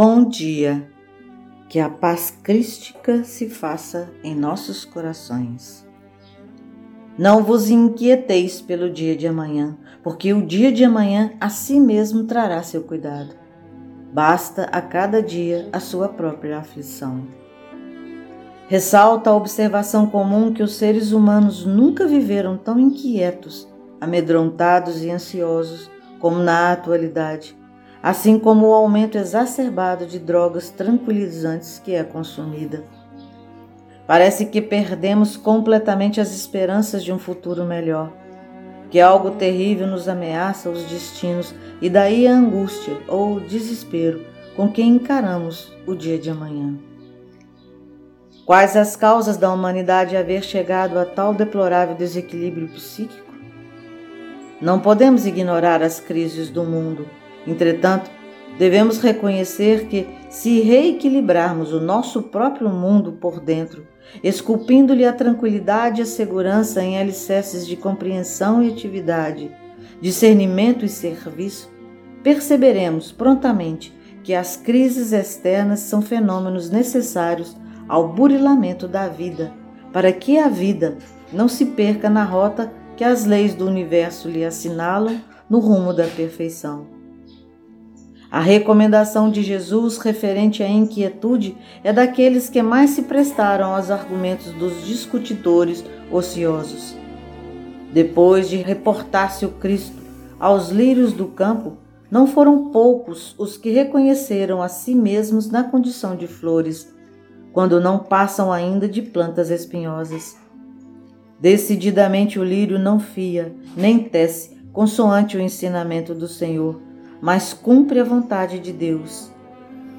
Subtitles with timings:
[0.00, 0.88] Bom dia,
[1.68, 5.84] que a paz crística se faça em nossos corações.
[7.18, 12.22] Não vos inquieteis pelo dia de amanhã, porque o dia de amanhã a si mesmo
[12.22, 13.34] trará seu cuidado.
[14.12, 17.26] Basta a cada dia a sua própria aflição.
[18.68, 23.68] Ressalta a observação comum que os seres humanos nunca viveram tão inquietos,
[24.00, 27.58] amedrontados e ansiosos como na atualidade
[28.02, 32.84] assim como o aumento exacerbado de drogas tranquilizantes que é consumida.
[34.06, 38.12] Parece que perdemos completamente as esperanças de um futuro melhor,
[38.90, 44.24] que algo terrível nos ameaça os destinos e daí a angústia ou o desespero
[44.56, 46.74] com que encaramos o dia de amanhã.
[48.46, 53.30] Quais as causas da humanidade haver chegado a tal deplorável desequilíbrio psíquico?
[54.58, 57.06] Não podemos ignorar as crises do mundo
[57.46, 58.10] Entretanto,
[58.58, 63.86] devemos reconhecer que, se reequilibrarmos o nosso próprio mundo por dentro,
[64.22, 69.50] esculpindo-lhe a tranquilidade e a segurança em alicerces de compreensão e atividade,
[70.00, 71.70] discernimento e serviço,
[72.22, 77.56] perceberemos prontamente que as crises externas são fenômenos necessários
[77.88, 79.52] ao burilamento da vida,
[79.92, 80.98] para que a vida
[81.32, 86.06] não se perca na rota que as leis do universo lhe assinalam no rumo da
[86.06, 86.97] perfeição.
[88.30, 94.52] A recomendação de Jesus referente à inquietude é daqueles que mais se prestaram aos argumentos
[94.52, 96.94] dos discutidores ociosos.
[97.90, 99.96] Depois de reportar-se o Cristo
[100.38, 101.78] aos lírios do campo,
[102.10, 106.94] não foram poucos os que reconheceram a si mesmos na condição de flores,
[107.50, 110.36] quando não passam ainda de plantas espinhosas.
[111.40, 116.87] Decididamente o lírio não fia, nem tece, consoante o ensinamento do Senhor
[117.20, 119.30] mas cumpre a vontade de Deus.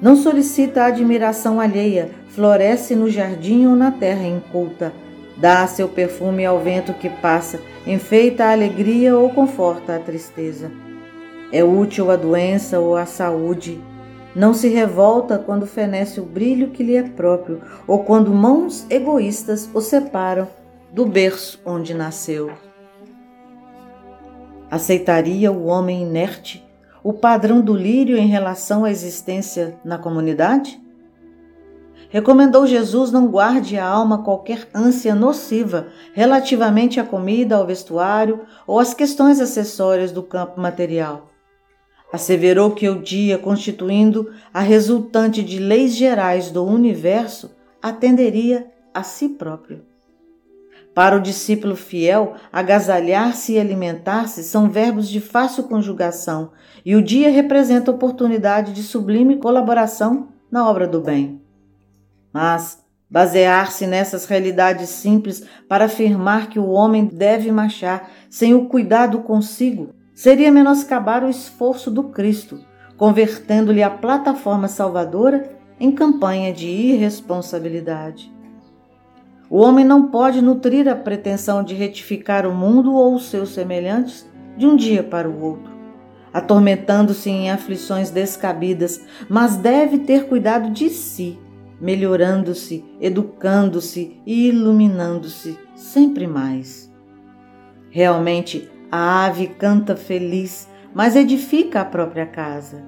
[0.00, 4.92] Não solicita a admiração alheia, floresce no jardim ou na terra inculta,
[5.36, 10.70] dá seu perfume ao vento que passa, enfeita a alegria ou conforta a tristeza.
[11.52, 13.80] É útil à doença ou à saúde.
[14.34, 19.68] Não se revolta quando fenece o brilho que lhe é próprio, ou quando mãos egoístas
[19.74, 20.48] o separam
[20.92, 22.52] do berço onde nasceu.
[24.70, 26.69] Aceitaria o homem inerte
[27.02, 30.80] o padrão do lírio em relação à existência na comunidade?
[32.10, 38.80] Recomendou Jesus não guarde a alma qualquer ânsia nociva relativamente à comida, ao vestuário ou
[38.80, 41.30] às questões acessórias do campo material.
[42.12, 49.28] Asseverou que o dia, constituindo a resultante de leis gerais do universo, atenderia a si
[49.28, 49.89] próprio.
[51.00, 56.50] Para o discípulo fiel, agasalhar-se e alimentar-se são verbos de fácil conjugação,
[56.84, 61.40] e o dia representa oportunidade de sublime colaboração na obra do bem.
[62.30, 69.20] Mas basear-se nessas realidades simples para afirmar que o homem deve marchar sem o cuidado
[69.20, 72.60] consigo seria menoscabar o esforço do Cristo,
[72.98, 75.50] convertendo-lhe a plataforma salvadora
[75.80, 78.30] em campanha de irresponsabilidade.
[79.50, 84.24] O homem não pode nutrir a pretensão de retificar o mundo ou os seus semelhantes
[84.56, 85.72] de um dia para o outro,
[86.32, 91.36] atormentando-se em aflições descabidas, mas deve ter cuidado de si,
[91.80, 96.88] melhorando-se, educando-se e iluminando-se sempre mais.
[97.90, 102.84] Realmente, a ave canta feliz, mas edifica a própria casa.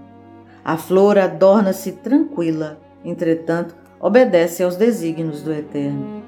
[0.64, 6.21] A flor adorna-se tranquila, entretanto, obedece aos desígnios do Eterno.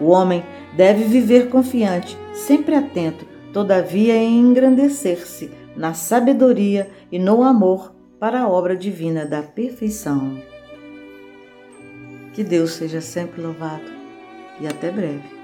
[0.00, 0.44] O homem
[0.76, 8.48] deve viver confiante, sempre atento, todavia em engrandecer-se na sabedoria e no amor para a
[8.48, 10.40] obra divina da perfeição.
[12.32, 13.90] Que Deus seja sempre louvado
[14.60, 15.36] e até breve.